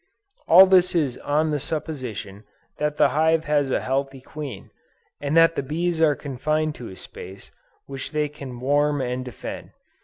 [0.47, 2.43] All this is on the supposition
[2.79, 4.71] that the hive has a healthy queen,
[5.19, 7.51] and that the bees are confined to a space
[7.85, 9.73] which they can warm and defend.